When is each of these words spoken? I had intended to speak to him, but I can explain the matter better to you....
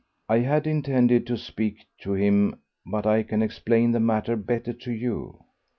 I 0.27 0.39
had 0.39 0.65
intended 0.65 1.27
to 1.27 1.37
speak 1.37 1.85
to 1.99 2.13
him, 2.13 2.55
but 2.87 3.05
I 3.05 3.21
can 3.21 3.43
explain 3.43 3.91
the 3.91 3.99
matter 3.99 4.35
better 4.35 4.73
to 4.73 4.91
you.... 4.91 5.43